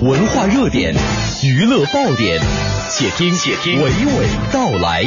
[0.00, 0.94] 文化热点，
[1.42, 2.40] 娱乐爆点，
[2.88, 5.02] 且听且听娓娓道来。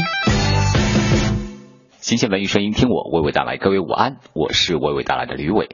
[2.01, 3.55] 新鲜文艺声音，听我娓娓道来。
[3.55, 5.69] 各位午安，我是娓娓道来的吕伟。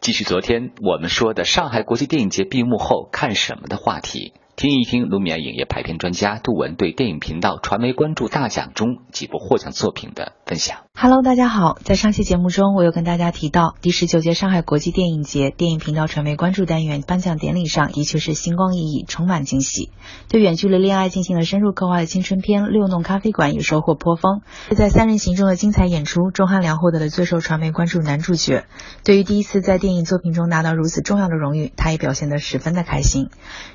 [0.00, 4.32] 继续昨天我们说的上海国际电影节闭幕后看什么的话题。
[4.56, 10.85] 听一听卢米埃影业排片专家杜文对电影频道传媒关注大奖中几部获奖作品的分享。
[10.98, 19.90] Hello，大家好，在上期节目中，我有跟大家提到第十九届上海国际电影节电影频道传媒关注单元颁奖典礼上，的确是星光熠熠，充满惊喜。
[20.30, 24.40] 对远距离恋爱进行了深入刻画的青春片《六弄咖啡馆》也收获颇丰。
[24.74, 28.64] 在《三人行》中的精彩演出，钟汉良获得了最受传媒关注男主角。
[29.04, 33.28] 对于第一次在电影作品中拿到如此重要的荣誉，他也表现得十分的开心。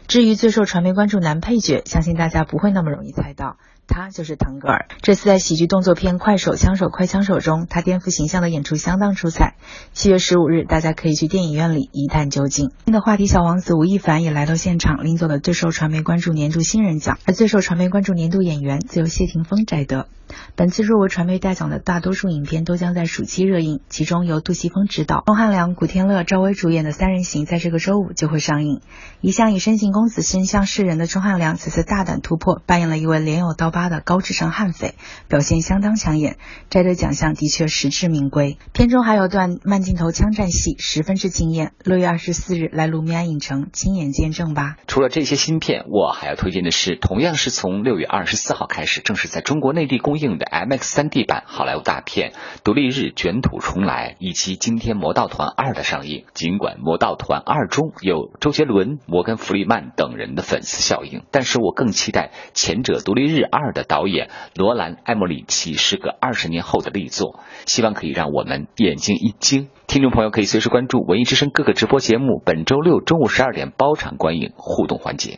[0.08, 3.58] 至于最受传媒关注男配角，相信大家不会那么容易猜到。
[3.92, 4.88] 他就是腾格尔。
[5.02, 9.56] 这次在喜剧动作片《快手枪手快枪手》中，他颠覆形象的演出相当出彩。
[9.92, 12.72] 七月十五日，大家可以去电影院里一探究竟。
[12.86, 20.08] 新的话题小王子吴亦凡也来到现场，领走了最受传媒关注年度新人奖，而最受传媒关注年度演员则由谢霆锋摘得。
[20.56, 28.80] 本次入围传媒大奖的大多数影片都将在暑期热映，其中由杜琪峰执导、钟汉良、古天乐、赵薇主演的《三人行》在这个周五就会上映。
[29.20, 33.81] 一向以深情公子身向世人的钟汉良，此次大胆突破，扮演了一位脸有刀疤。
[33.90, 34.96] 的高智商悍匪
[35.28, 36.38] 表现相当抢眼，
[36.70, 38.58] 摘得奖项的确实至名归。
[38.74, 41.74] 片中还有段慢镜头枪战戏，十分之惊艳。
[41.84, 44.78] 六月二十四日来卢米埃影城亲眼见证吧。
[44.88, 52.32] 除了这些新片，我还要推荐的是，同样是从六月二十四号开始正式在中国内地公映的 MX 三 D 版好莱坞大片
[52.64, 56.26] 《独立日卷土重来》，以及今天《魔盗团二》的上映。
[56.34, 69.70] 尽管《魔盗团二》中有周杰伦、摩根·弗里曼等人的粉丝效应，但是我更期待前者《独立日二》二的导演罗兰·艾默里奇是个二十年后的力作，希望可以让我们眼睛一惊。
[69.88, 75.38] 听众朋友可以随时关注文艺之声各个直播节目，本周六中午十二点包场观影互动环节。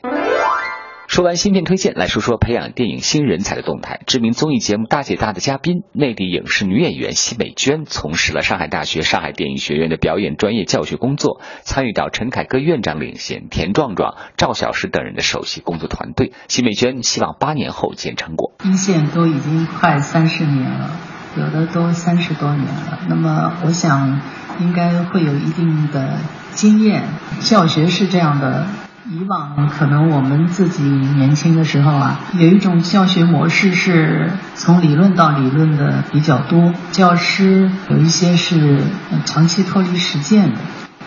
[1.14, 4.00] 说完新片推荐，来说说培养电影新人才的动态。
[4.08, 16.33] 知名综艺节目《大姐大》的嘉宾，内地影视女演员奚美娟，从事了上海大学上海电影学院的表演专业教学工作，参与到陈凯歌院长领衔、田壮壮、赵小石等人的首席工作团队。
[16.48, 18.54] 奚美娟希望八年后见成果。
[18.64, 20.98] 一线都已经快三十年了，
[21.38, 23.02] 有的都三十多年了。
[23.08, 24.20] 那么，我想
[24.59, 26.17] 应该会有一定的
[26.54, 27.04] 经验。
[27.42, 28.65] 教学是这样的。
[29.11, 38.81] 以往可能我们自己年轻的时候啊，有一种教学模式是从理论到理论的比较多，教师有一些是
[39.25, 40.59] 长期脱离实践的。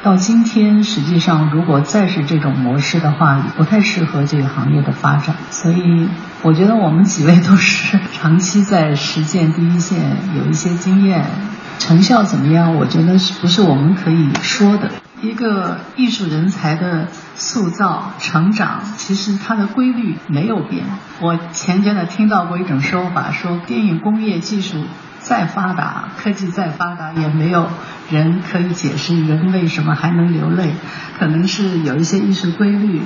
[0.02, 5.34] 到今天，实际上如果再是这种模式的话，不太适合这个行业的发展。
[5.50, 6.06] 所以，
[6.42, 11.24] 我觉得我们几位都是长期在实践第一线，有一些经验，
[11.78, 12.76] 成效怎么样？
[12.76, 14.90] 我觉得是不是我们可以说的？
[15.22, 20.84] 一个艺术人才的塑造、成长，其实它的规律没有变。
[21.20, 24.84] 我前天呢听到过一种说法，说电影工业技术
[25.20, 27.68] 再发达，科技再发达，也没有
[28.10, 30.74] 人可以解释人为什么还能流泪。
[31.18, 33.00] 可能是有一些艺术规律。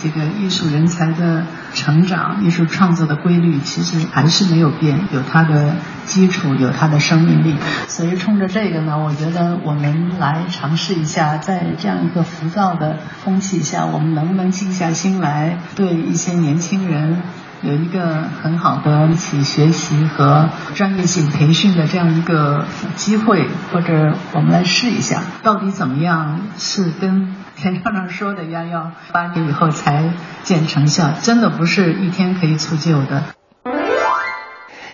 [0.00, 1.44] 这个艺术人才的
[1.74, 7.56] 成长、艺术创作的规律，其实还是没有变，有它的基础，有它的生命力。
[7.88, 17.22] 所以冲着这个呢，我觉得我们来尝试一下，在这样一个浮躁的风气下，我们能不能静下心来，对一些年轻人
[17.62, 27.34] 有一个很好的一起学习和专业性培训的这样一个机会，或者我们来试一下，到底怎么样是跟。
[27.60, 33.24] 田厂长说的要，要八年以后才见成效，真的不是一天可以促就的。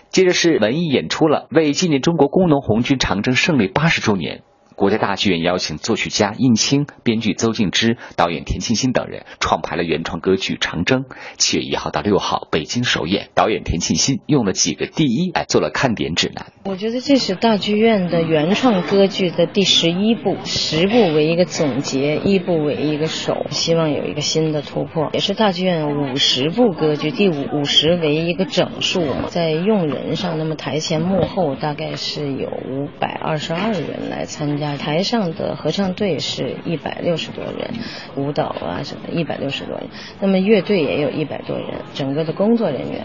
[0.08, 4.42] 接着是文艺演出了，为纪念中国工农红军长征胜利八十周年。
[4.76, 11.02] 国家大剧院邀请作曲家应青、编剧邹静之、导演田沁鑫等人创排了原创歌剧《长征》。
[11.38, 13.28] 七月一号到六号北京首演。
[13.36, 16.46] 导演田沁鑫用了几个第一来做了看点指南。
[16.64, 25.10] 我觉得这是大剧院的原创歌剧的第十一部，十部为一个总结，一部为一个首，希望有一个新的突破。
[25.12, 34.63] 也是大剧院五十部歌剧第五五十为一个整数，在用人上，那么台前幕后大概是有五百二十二人来参加。
[34.78, 37.70] 台上的合唱队是一百六十多人，
[38.16, 39.86] 舞蹈啊什么一百六十多人，
[40.20, 43.04] 那么乐队也有一百多人，整个的工作人员，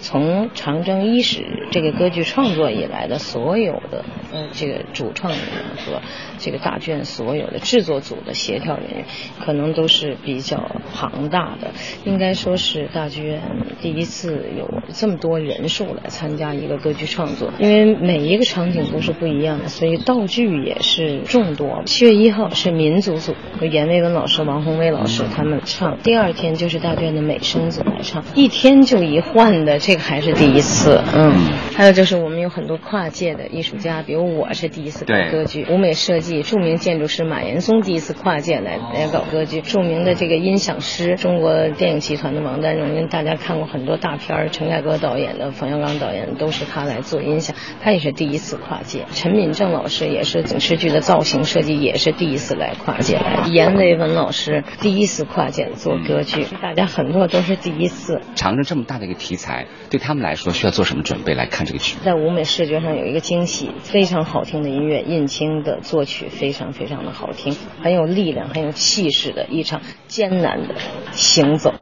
[0.00, 6.00] 从长征伊始这个歌剧创作以来的所有的呃，这个主创人员和
[6.38, 9.04] 这个大剧院所有的制作组的协调人员，
[9.44, 11.72] 可能都是比较庞大的。
[12.04, 13.42] 应该说是大剧院
[13.82, 21.82] 第一次有这么多人数来参加一个歌剧创作，因为每一个场景都是不一样的，所以道具也是众多。
[21.84, 31.02] 七月一号是民族组，和严维文老师、王宏威老师他们唱；第二天就是大剧院的美声组来唱，一天就一换的，这个还是第一次。
[31.14, 31.32] 嗯，
[31.74, 49.04] 还有就是我们有很多跨界的艺术家，比如我是第一次搞歌剧，舞美设计著名建筑师马岩松第一次跨界来来搞歌剧，著名的这个音响师中国电影集团的王丹荣，大家看过很多大片儿，陈凯歌导演的、冯小刚导演都是他来做音响，他也是第一次跨界。
[49.14, 53.46] 陈敏正老师也是影视剧的造型设计，也是第一次来跨界来。
[53.48, 58.20] 严维文老师第一次跨界做歌剧，大家很多都是第一次。
[58.34, 61.96] 尝着这么大的一个题材，对他们来说需要做什么准备来看这个剧？
[62.04, 70.74] 在舞美视觉上有一个惊喜，非常好听的音乐，印青的作曲非常非常的好听，很有力量、很有气势的一场艰难的
[71.12, 71.74] 行走。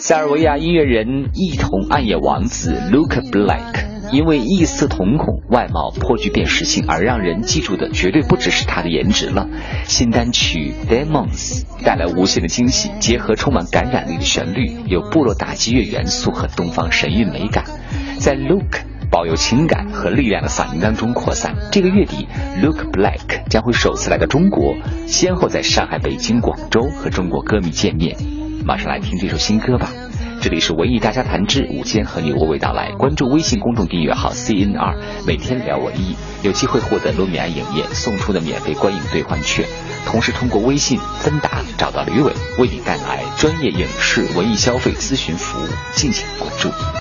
[0.00, 9.48] 塞尔维亚音乐人一同暗夜王子 Luke Black，因为异色瞳孔、外貌颇具辨识性而让人记住的，绝对不只是他的颜值了。
[9.86, 17.64] 新单曲 Demons 带来无限的惊喜，结合充满感染力的旋律，有部落打击乐元素和东方神韵美感，
[18.20, 21.56] 在 Luke 保有情感和力量的嗓音当中扩散。
[21.72, 22.28] 这个月底
[22.62, 24.76] ，Luke Black 将会首次来到中国，
[25.08, 28.16] 先后在上海、北京、广州和中国歌迷见面。
[28.64, 29.90] 马上来听这首新歌吧。
[30.44, 32.92] 这里是文艺大家谈之午间，和你娓娓道来。
[32.98, 34.94] 关注微信公众订阅号 CNR，
[35.26, 39.66] 每天聊文艺，有机会获得罗米埃影业送出的免费观影兑换券。
[40.04, 46.68] 同时通过微信芬达找到吕伟，为你带来专业影视文艺消费咨询服务，敬请关注。